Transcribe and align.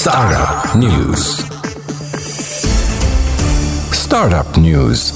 Startup 0.00 0.74
News. 0.76 1.42
Startup 3.92 4.56
News. 4.58 5.12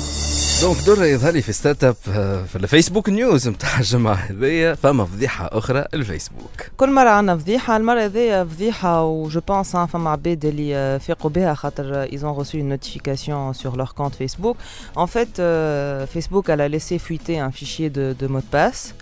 دونك 0.62 0.76
درة 0.86 1.04
يظهر 1.04 1.32
لي 1.32 1.42
في 1.42 1.52
ستارت 1.52 1.84
اب 1.84 1.96
آه، 2.08 2.42
في 2.42 2.56
الفيسبوك 2.56 3.08
نيوز 3.08 3.48
نتاع 3.48 3.78
الجمعة 3.78 4.14
هذيا 4.14 4.74
فما 4.74 5.04
فضيحة 5.04 5.48
أخرى 5.52 5.84
الفيسبوك 5.94 6.50
كل 6.76 6.92
مرة 6.92 7.08
عندنا 7.08 7.36
فضيحة 7.38 7.76
المرة 7.76 8.00
هذيا 8.00 8.44
فضيحة 8.44 9.04
و 9.04 9.28
جو 9.28 9.40
بونس 9.48 9.76
فما 9.76 10.10
عباد 10.10 10.44
اللي 10.44 10.76
آه، 10.76 10.98
فاقوا 10.98 11.30
بها 11.30 11.54
خاطر 11.54 12.06
ils 12.06 12.20
ont 12.24 12.34
reçu 12.34 12.58
une 12.58 12.68
notification 12.76 13.52
sur 13.52 13.76
leur 13.76 13.94
compte 13.94 14.14
Facebook. 14.14 14.56
En 14.96 15.06
fait, 15.06 15.38
euh, 15.38 16.06
Facebook 16.06 16.48
elle 16.48 16.60
a 16.60 16.68
laissé 16.68 16.98
fuiter 16.98 17.38
un 17.38 17.50
fichier 17.50 17.90
de, 17.90 18.14
de 18.20 18.26
mot 18.26 18.40
de 18.40 18.50
passe. 18.58 18.94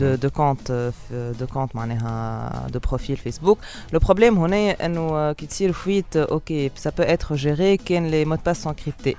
de, 0.00 0.16
de 0.16 0.28
compte 0.28 0.70
euh, 0.70 0.90
f- 0.90 1.38
de 1.40 1.46
compte 1.54 1.74
معناها 1.74 2.66
de 2.74 2.78
profil 2.78 3.16
Facebook. 3.28 3.58
Le 3.94 3.98
problème 3.98 4.38
هنا 4.38 4.70
انه 4.86 5.00
آه، 5.00 5.32
كي 5.32 5.46
تصير 5.46 5.72
fuite 5.72 6.16
آه، 6.16 6.26
اوكي 6.30 6.70
ça 6.84 6.88
peut 6.90 7.08
être 7.08 7.34
géré 7.36 7.76
كان 7.84 8.10
les 8.10 8.28
mots 8.28 8.36
de 8.36 8.42
passe 8.50 8.60
sont 8.66 8.74
cryptés. 8.74 9.16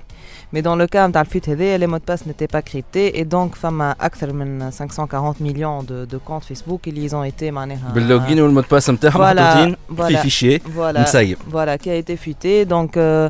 Mais 0.55 0.61
dans 0.61 0.75
le 0.75 0.87
cas 0.87 1.07
نتاع 1.07 1.21
الفيت 1.21 1.49
هذايا 1.49 1.77
les 1.77 1.87
mots 1.91 1.99
de 1.99 2.11
passe 2.11 2.25
n'étaient 2.25 2.51
pas 2.55 2.61
cryptés 2.61 3.19
et 3.21 3.25
donc 3.25 3.55
فما 3.55 3.95
أكثر 4.01 4.33
من 4.33 4.71
540 4.71 5.41
millions 5.41 5.83
de, 5.83 6.05
de 6.13 6.17
comptes 6.27 6.43
Facebook 6.53 6.87
اللي 6.87 7.09
ils 7.09 7.13
ont 7.15 7.31
été 7.33 7.43
معناها 7.43 7.91
باللوجين 7.93 8.41
والمود 8.41 8.65
باس 8.71 8.89
نتاعهم 8.89 9.17
Voilà, 9.21 9.39
محطوطين 9.39 9.75
في 9.75 10.17
voilà. 10.17 10.21
فيشيه 10.21 10.59
voilà 10.59 10.97
مسيب 10.99 11.37
voilà 11.51 11.77
qui 11.77 11.89
a 11.89 11.95
été 11.95 12.17
fuité 12.17 12.65
donc 12.65 12.97
euh, 12.97 13.29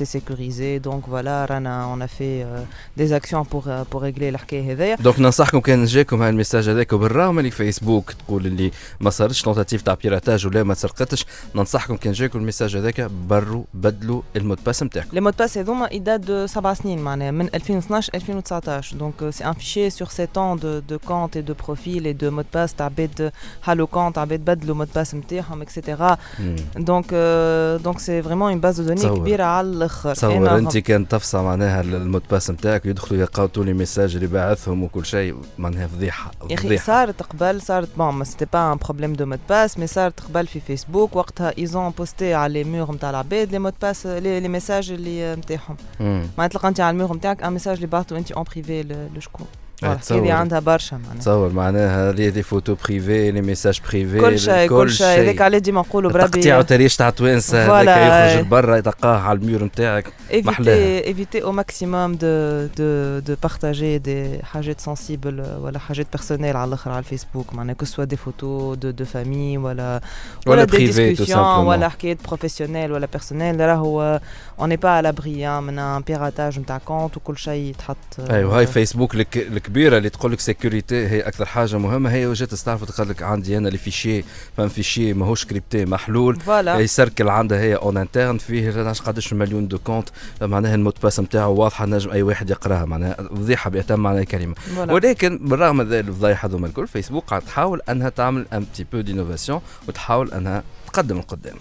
sécurisé 0.00 0.80
donc 0.80 1.02
voilà 1.08 1.46
رانا 1.50 1.96
on 1.96 2.00
a 2.00 2.08
fait 2.08 2.42
euh, 2.42 2.62
des 2.96 3.12
actions 3.12 3.44
pour 3.44 3.64
euh, 3.68 3.84
pour 3.90 4.02
régler 4.02 4.28
الحكايه 4.28 4.72
هذايا 4.72 4.96
دونك 4.96 5.20
ننصحكم 5.20 5.60
كان 5.60 5.84
جاكم 5.84 6.22
هالميساج 6.22 6.68
هذاك 6.68 6.92
وبالرغم 6.92 7.38
اللي 7.38 7.50
فيسبوك 7.50 8.12
تقول 8.12 8.46
اللي 8.46 8.70
ما 9.00 9.10
صارتش 9.10 9.42
تونتاتيف 9.42 9.82
تاع 9.82 9.94
بيراتاج 9.94 10.46
ولا 10.46 10.62
ما 10.62 10.74
تسرقتش 10.74 11.26
ننصحكم 11.54 11.96
كان 11.96 12.12
جاكم 12.12 12.38
الميساج 12.38 12.76
هذاك 12.76 13.00
بروا 13.28 13.64
بدلوا 13.74 14.22
المود 14.36 14.58
باس 14.66 14.82
نتاعكم 14.82 15.18
Les 15.18 15.20
mots 15.20 15.32
de 15.32 15.44
passe 15.44 15.56
هذوما 15.58 15.88
ils 15.88 16.02
datent 16.02 16.26
de 16.26 16.46
7 16.46 16.72
سنين 16.72 16.98
معناها 16.98 17.30
من 17.30 17.46
2012 17.54 18.10
2019 18.14 18.94
donc 18.94 19.22
euh, 19.22 19.30
c'est 19.32 19.44
un 19.44 19.54
fichier 19.54 19.90
sur 19.90 20.10
7 20.10 20.36
ans 20.36 20.56
de, 20.56 20.82
de 20.88 20.96
compte 20.96 21.36
et 21.36 21.42
de 21.42 21.52
profil 21.52 22.06
et 22.06 22.14
de 22.14 22.28
mots 22.28 22.42
de 22.42 22.48
passe 22.56 22.74
تاع 22.76 22.86
عباد 22.86 23.32
حلوا 23.62 23.86
compte 23.86 24.18
عباد 24.18 24.40
بدلوا 24.44 24.84
mot 24.84 24.88
de 24.88 24.98
passe 24.98 25.14
نتاعهم 25.14 25.62
etc 25.62 26.02
مم. 26.38 26.56
donc 26.76 27.12
euh, 27.12 27.78
donc 27.78 28.00
c'est 28.00 28.20
vraiment 28.20 28.48
une 28.48 28.60
base 28.60 28.76
de 28.80 28.84
données 28.88 29.00
تصور. 29.02 29.18
كبيره 29.18 29.44
على 29.44 29.66
الآخر 29.91 30.13
تصور. 30.13 30.57
أنت 30.57 30.77
كان 30.77 31.07
تفصى 31.07 31.37
معناها 31.37 31.81
المود 31.81 32.23
باس 32.31 32.51
نتاعك 32.51 32.85
يدخلوا 32.85 33.21
يلقاو 33.21 33.45
طول 33.45 33.65
لي 33.65 33.73
ميساج 33.73 34.15
اللي 34.15 34.27
باعثهم 34.27 34.83
وكل 34.83 35.05
شيء 35.05 35.35
معناها 35.57 35.87
فضيحة 35.87 36.31
يا 36.49 36.55
أخي 36.55 36.77
صارت 36.77 37.21
قبل 37.21 37.61
صارت 37.61 37.89
بون 37.97 38.13
ما 38.13 38.23
سيتي 38.23 38.45
با 38.53 38.71
ان 38.73 38.77
بروبليم 38.77 39.13
دو 39.13 39.25
مود 39.25 39.39
باس 39.49 39.77
مي 39.77 39.87
صارت 39.87 40.19
قبل 40.19 40.47
في 40.47 40.59
فيسبوك 40.59 41.15
وقتها 41.15 41.53
ايزون 41.57 41.89
بوستي 41.89 42.33
على 42.33 42.63
لي 42.63 42.69
مور 42.69 42.91
نتاع 42.95 43.09
العباد 43.09 43.51
لي 43.51 43.59
مود 43.59 43.73
باس 43.81 44.05
لي 44.05 44.47
ميساج 44.47 44.91
اللي 44.91 45.35
نتاعهم. 45.35 45.77
معناتها 45.99 46.47
تلقى 46.47 46.67
أنت 46.67 46.79
على 46.79 46.93
المور 46.93 47.15
نتاعك 47.15 47.43
ان 47.43 47.53
ميساج 47.53 47.75
اللي 47.75 47.87
بعثته 47.87 48.17
أنت 48.17 48.31
اون 48.31 48.43
بريفي 48.43 49.07
لشكون 49.15 49.47
آه، 49.83 49.93
الحكاية 49.93 50.33
عندها 50.33 50.59
برشا 50.59 50.95
معناها. 50.95 51.19
تصور 51.19 51.49
معناها 51.49 52.11
لي 52.11 52.43
فوتو 52.43 52.75
بريفي 52.85 53.31
لي 53.31 53.41
ميساج 53.41 53.81
بريفي 53.89 54.19
كل 54.19 54.39
شيء 54.39 54.69
كل 54.69 54.91
شيء. 54.91 55.07
هذاك 55.07 55.41
علاش 55.41 55.61
ديما 55.61 55.81
نقولوا 55.81 56.11
بربي 56.11 56.23
آه. 56.23 56.27
تقطيع 56.27 56.61
تاريخ 56.61 56.97
تاع 56.97 57.09
توانسة 57.09 57.81
هذاك 57.81 58.31
يخرج 58.31 58.45
لبرا 58.45 58.77
يتلقاه 58.77 59.17
على 59.17 59.39
الميور 59.39 59.63
نتاعك. 59.63 60.05
محلاها. 60.33 61.03
ايفيتي 61.03 61.43
أو 61.43 61.51
ماكسيموم 61.51 62.15
دو 62.15 62.65
دو 62.77 63.19
دو 63.19 63.35
بارتاجي 63.43 63.97
دي 63.97 64.43
حاجات 64.43 64.81
سنسيبل 64.81 65.45
ولا 65.59 65.79
حاجات 65.79 66.07
بيرسونيل 66.13 66.57
على 66.57 66.67
الآخر 66.67 66.91
على 66.91 66.99
الفيسبوك. 66.99 67.53
معناها 67.53 67.75
كو 67.75 67.85
سوا 67.85 68.03
دي 68.03 68.15
فوتو 68.15 68.73
دو 68.73 68.89
دو 68.89 69.05
فامي 69.05 69.57
ولا 69.57 70.01
ولا 70.47 70.63
دي 70.63 70.77
ديسكسيون 70.77 71.39
ولا 71.39 71.89
حكايات 71.89 72.17
بروفيسيونيل 72.27 72.91
ولا 72.91 73.07
بيرسونيل 73.11 73.59
راهو 73.59 74.19
اون 74.59 74.75
با 74.75 74.89
على 74.89 75.11
بري 75.11 75.61
من 75.61 75.79
ان 75.79 76.01
بيراتاج 76.01 76.59
نتاع 76.59 76.77
كونت 76.77 77.17
وكل 77.17 77.37
شيء 77.37 77.69
يتحط 77.69 77.97
ايوا 78.19 78.57
هاي 78.57 78.63
آه. 78.63 78.65
فيسبوك 78.65 79.15
لك 79.15 79.47
الكبيره 79.71 79.97
اللي 79.97 80.09
تقول 80.09 80.31
لك 80.31 80.39
سيكوريتي 80.39 81.07
هي 81.07 81.21
أكثر 81.21 81.45
حاجة 81.45 81.77
مهمة. 81.77 82.11
هي 82.11 82.27
وجات 82.27 82.53
تعرف 82.53 82.83
تقول 82.83 83.09
لك 83.09 83.23
عندي 83.23 83.57
أنا 83.57 83.69
لي 83.69 83.77
فيشي 83.77 84.23
فهم 84.57 84.69
فيشي 84.69 85.13
ماهوش 85.13 85.45
كريبتي 85.45 85.85
محلول. 85.85 86.39
فوالا. 86.39 86.79
يسركل 86.79 87.29
عندها 87.29 87.59
هي 87.59 87.75
اون 87.75 87.97
انترن 87.97 88.37
فيه 88.37 88.91
قداش 88.91 89.33
مليون 89.33 89.67
دو 89.67 89.77
كونت 89.77 90.09
معناها 90.41 90.75
المود 90.75 90.93
باس 91.03 91.19
نتاعو 91.19 91.55
واضحة 91.55 91.85
نجم 91.85 92.11
أي 92.11 92.21
واحد 92.21 92.49
يقراها 92.49 92.85
معناها 92.85 93.13
فضيحة 93.13 93.69
بأتم 93.69 93.99
معنى 93.99 94.19
الكلمة 94.19 94.55
ولكن 94.77 95.37
بالرغم 95.41 95.77
من 95.77 95.89
ذلك 95.89 96.07
الفضايح 96.07 96.45
هذوما 96.45 96.67
الكل 96.67 96.87
فيسبوك 96.87 97.25
قاعد 97.25 97.41
تحاول 97.41 97.81
أنها 97.89 98.09
تعمل 98.09 98.45
ان 98.53 98.59
بتي 98.63 98.85
بو 98.93 99.01
دينوفاسيون 99.01 99.61
وتحاول 99.87 100.31
أنها 100.31 100.63
تقدم 100.87 101.17
القدام. 101.17 101.55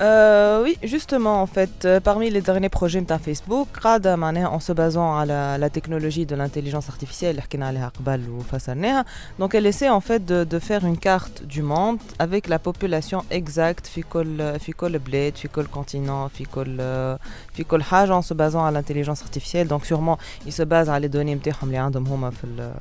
Euh, 0.00 0.60
oui, 0.64 0.76
justement, 0.82 1.40
en 1.40 1.46
fait, 1.46 1.84
euh, 1.84 2.00
parmi 2.00 2.28
les 2.28 2.40
derniers 2.40 2.68
projets 2.68 3.00
de 3.00 3.16
Facebook, 3.26 3.68
قاعدة 3.82 4.16
معناها 4.16 4.48
en 4.58 4.60
se 4.60 4.72
basant 4.72 5.16
à 5.20 5.24
la, 5.24 5.56
la 5.56 5.70
technologie 5.70 6.26
de 6.26 6.34
l'intelligence 6.34 6.88
artificielle 6.88 7.30
اللي 7.30 7.42
حكينا 7.42 7.66
عليها 7.66 7.88
قبل 7.88 8.28
وفسرناها. 8.28 9.04
Donc, 9.40 9.54
elle 9.54 9.66
essaie 9.66 9.88
en 9.90 10.00
fait 10.00 10.24
de, 10.24 10.42
de 10.44 10.58
faire 10.58 10.84
une 10.84 10.98
carte 10.98 11.42
du 11.44 11.62
monde 11.62 11.98
avec 12.18 12.48
la 12.48 12.58
population 12.58 13.22
exacte 13.30 13.86
في 13.94 14.02
كل 14.12 14.58
في 14.60 14.72
كل 14.72 14.98
بلاد, 14.98 15.36
في 15.36 15.48
كل 15.48 15.66
continent, 15.66 16.28
في 16.38 16.44
كل 16.54 16.76
في 17.54 17.64
كل 17.64 17.82
حاجة 17.82 18.20
en 18.20 18.22
se 18.22 18.34
basant 18.34 18.64
à 18.66 18.70
l'intelligence 18.72 19.22
artificielle. 19.22 19.68
Donc, 19.68 19.84
sûrement, 19.86 20.18
ils 20.46 20.52
se 20.52 20.62
basent 20.64 20.88
على 20.88 21.08
les 21.08 21.12
données 21.12 21.36
نتاعهم 21.36 21.64
اللي 21.66 21.76
عندهم 21.78 22.06
هما 22.06 22.30
في 22.30 22.44
ال 22.44 22.72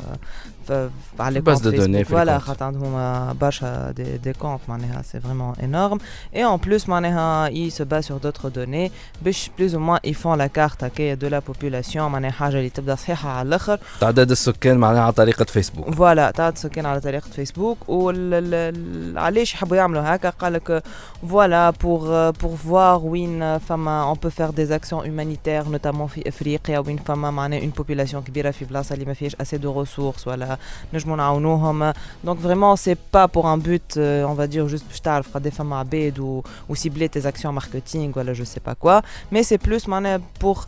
في 0.68 0.90
على 1.20 1.40
les 1.40 1.44
Base 1.44 1.60
comptes 1.60 1.64
de 1.64 1.72
données 1.72 2.04
Facebook. 2.04 2.08
في 2.08 2.14
les 2.14 2.18
Voilà, 2.18 2.38
comptes. 2.40 2.44
خاطر 2.44 2.66
عندهم 2.66 3.34
برشا 3.42 3.94
des, 3.98 4.28
des 4.28 4.34
comptes 4.44 4.70
معناها 4.70 5.02
c'est 5.02 5.20
vraiment 5.20 5.54
énorme. 5.64 6.00
Et 6.36 6.44
en 6.46 6.58
plus, 6.58 6.88
معناها, 6.90 7.04
ils 7.52 7.72
se 7.72 7.84
basent 7.84 8.06
sur 8.06 8.20
d'autres 8.20 8.50
données. 8.50 8.92
باش 9.22 9.52
plus 9.58 9.76
ou 9.76 9.80
moins, 9.80 10.00
ils 10.04 10.16
font 10.16 10.36
la 10.36 10.50
carte 10.50 10.84
هكايا 10.84 11.16
de 11.16 11.28
la 11.28 11.42
population. 11.42 11.98
معناها 11.98 12.32
حاجة 12.32 12.58
اللي 12.58 12.70
تبدا 12.70 12.96
صحيحة 12.96 13.30
على 13.30 13.48
الآخر. 13.48 13.80
تعداد 14.00 14.32
السكان 14.32 14.78
معناها 14.78 15.02
على 15.02 15.14
طريقه 15.14 15.46
فيسبوك 15.46 15.90
فوالا 15.96 16.32
تاع 16.32 16.54
سكان 16.56 16.86
على 16.86 17.00
طريقة 17.02 17.30
فيسبوك 17.30 17.78
وعلاش 17.88 19.54
يحبوا 19.54 19.78
يعملوا 19.78 20.16
هكا 20.16 20.30
قال 20.30 20.54
لك 20.54 20.84
فوالا 21.30 21.72
pour 21.72 22.34
pour 22.44 22.56
voir 22.68 23.04
وين 23.04 23.58
فما 23.58 24.14
on 24.14 24.18
peut 24.18 24.30
faire 24.30 24.54
des 24.54 24.72
actions 24.72 25.04
humanitaires 25.04 25.70
notamment 25.70 26.06
في 26.06 26.28
افريقيا 26.28 26.80
وين 26.80 26.98
فما 26.98 27.32
معناها 27.32 27.60
une 27.60 27.82
population 27.82 28.16
كبيرة 28.16 28.52
في 28.52 28.66
بلاصة 28.66 28.94
اللي 28.94 29.06
ما 29.06 29.14
فيهاش 29.14 29.36
assez 29.36 29.60
de 29.60 29.68
ressources 29.68 30.28
ولا 30.28 30.58
نجموا 30.94 31.18
نعاونوهم 31.18 31.94
donc 32.28 32.38
vraiment 32.44 32.76
c'est 32.76 32.98
pas 33.16 33.28
pour 33.28 33.46
un 33.48 33.58
but 33.58 33.98
euh, 33.98 34.24
on 34.32 34.34
va 34.34 34.48
dire 34.48 34.68
juste 34.68 34.88
باش 34.90 35.00
تعرف 35.04 35.38
قد 35.38 35.50
فما 35.50 35.80
عباد 35.80 36.20
و, 36.20 36.44
ou 36.70 36.76
cibler 36.98 37.10
tes 37.10 37.28
actions 37.28 37.52
marketing 37.60 38.18
ولا 38.18 38.34
je 38.34 38.44
sais 38.44 38.62
pas 38.70 38.76
quoi 38.76 39.02
mais 39.32 39.44
c'est 39.44 39.58
plus 39.58 39.88
معناها 39.88 40.22
pour 40.44 40.66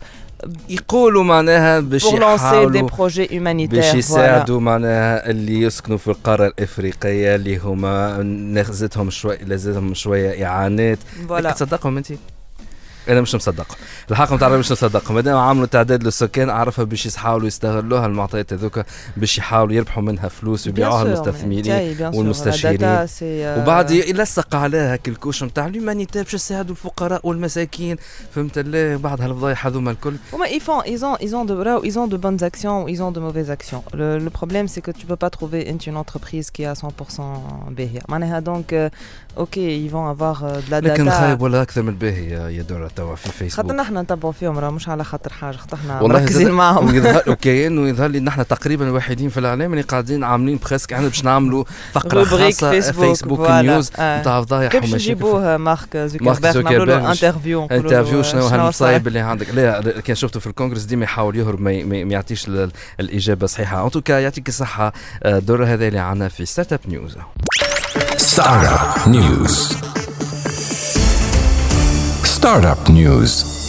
يقولوا 0.68 1.24
معناها 1.24 1.80
باش 1.80 2.04
pour 2.04 2.08
lancer 2.08 2.12
des 2.12 2.76
يحاولوا 2.76 2.88
projets 2.88 3.30
باش 3.30 3.30
humanitaires 3.30 3.92
voilà. 3.92 3.96
يساعدوا 3.96 4.60
معناها 4.60 5.30
اللي 5.30 5.60
يسكنوا 5.60 5.98
في 5.98 6.08
القاره 6.08 6.46
الافريقيه 6.46 7.34
اللي 7.34 7.56
هما 7.56 8.22
نخزتهم 8.22 9.10
شوي 9.10 9.36
لازمهم 9.36 9.94
شويه 9.94 10.46
اعانات 10.46 10.98
voilà. 11.28 11.32
لكن 11.32 11.54
تصدقهم 11.54 11.96
انت 11.96 12.12
أنا 13.11 13.21
مش 13.21 13.35
مصدق. 13.35 13.77
الحق 14.11 14.33
نتاع 14.33 14.49
مش 14.49 14.71
مصدق. 14.71 15.11
مادام 15.11 15.37
عملوا 15.37 15.65
تعداد 15.65 16.03
للسكان 16.03 16.49
أعرفها 16.49 16.85
باش 16.85 17.05
يحاولوا 17.05 17.47
يستغلوها 17.47 18.05
المعطيات 18.05 18.53
هذوك 18.53 18.81
باش 19.17 19.37
يحاولوا 19.37 19.73
يربحوا 19.73 20.03
منها 20.03 20.27
فلوس 20.27 20.67
ويبيعوها 20.67 21.03
للمستثمرين 21.03 21.95
والمستشارين 22.13 23.07
وبعد 23.33 23.91
يلصق 23.91 24.55
عليها 24.55 24.95
هكا 24.95 25.11
الكوش 25.11 25.43
نتاع 25.43 25.67
لومانيتي 25.67 26.23
باش 26.23 26.33
يساعدوا 26.33 26.71
الفقراء 26.71 27.27
والمساكين. 27.27 27.97
فهمت 28.35 28.57
اللي 28.57 28.97
بعد 28.97 29.21
هالفضايح 29.21 29.67
هذوما 29.67 29.91
الكل. 29.91 30.15
هما 30.33 30.47
يفون 30.47 30.79
ايزون 30.79 31.15
ايزون 31.15 31.45
دو 31.45 31.57
براو 31.57 31.83
ايزون 31.83 32.09
دو 32.09 32.17
بونز 32.17 32.43
اكسيون 32.43 32.87
ايزون 32.87 33.13
دو 33.13 33.21
موفيز 33.21 33.49
اكسيون 33.49 33.81
لو 33.93 34.29
بروبليم 34.29 34.67
سي 34.67 34.81
كو 34.81 34.91
تو 34.91 35.07
با 35.09 35.15
با 35.15 35.27
تروفي 35.27 35.69
انت 35.69 35.87
اون 35.87 35.97
انتربريز 35.97 36.49
كي 36.49 36.73
100% 36.75 37.21
باهيه 37.69 37.99
معناها 38.09 38.39
دونك 38.39 38.91
أوكي 39.37 39.85
يفون 39.85 40.11
افوار 40.11 40.35
دو 40.39 40.47
لا 40.71 40.79
داتا 40.79 41.01
لكن 41.01 41.09
خايب 41.09 41.41
ولا 41.41 41.61
أكثر 41.61 41.81
من 41.81 41.95
باهيه 41.95 42.49
يا 42.49 42.61
دورة. 42.61 42.91
توا 43.01 43.15
في 43.15 43.31
فيسبوك 43.31 43.65
خاطر 43.65 43.75
نحن 43.75 43.97
نتبعوا 43.97 44.33
فيهم 44.33 44.59
راه 44.59 44.69
مش 44.69 44.89
على 44.89 45.03
خاطر 45.03 45.33
حاجة 45.33 45.55
خاطر 45.55 45.77
إحنا 45.77 46.01
مركزين 46.01 46.51
معاهم. 46.51 47.03
وكاين 47.27 47.77
ويظهر 47.77 48.09
لي 48.11 48.19
نحن 48.19 48.47
تقريبا 48.47 48.87
الوحيدين 48.87 49.29
في 49.29 49.39
الاعلام 49.39 49.71
اللي 49.71 49.83
قاعدين 49.83 50.23
عاملين 50.23 50.59
بريسك 50.65 50.93
إحنا 50.93 51.07
باش 51.07 51.23
نعملوا 51.23 51.63
فقرة 51.93 52.23
خاصة 52.23 52.71
فيسبوك, 52.71 53.05
فيسبوك 53.05 53.49
نيوز 53.49 53.91
نتاع 53.91 54.37
آه. 54.37 54.41
فضايح 54.41 54.71
كيفاش 54.71 54.93
نجيبوه 54.93 55.57
مارك 55.57 55.97
زوكربيرغ؟ 55.97 56.61
نعملوا 56.61 56.85
له 56.85 57.11
انترفيو 57.11 57.65
انترفيو 57.65 58.23
شنو 58.23 58.41
هالمصايب 58.41 59.07
اللي 59.07 59.19
عندك؟ 59.19 59.49
لا 59.53 59.99
كان 59.99 60.15
شفته 60.15 60.39
في 60.39 60.47
الكونغرس 60.47 60.83
ديما 60.83 61.03
يحاول 61.03 61.35
يهرب 61.35 61.61
ما 61.61 61.71
يعطيش 61.95 62.47
الإجابة 62.99 63.43
الصحيحه 63.43 63.85
ان 63.85 63.91
توكا 63.91 64.19
يعطيك 64.19 64.47
الصحة. 64.47 64.93
الدور 65.25 65.65
هذا 65.65 65.87
اللي 65.87 65.99
عندنا 65.99 66.29
في 66.29 66.45
ستارت 66.45 66.73
اب 66.73 66.79
نيوز 66.87 67.17
ستارت 68.17 68.67
اب 68.67 69.09
نيوز 69.09 69.90
Startup 72.41 72.89
News. 72.89 73.60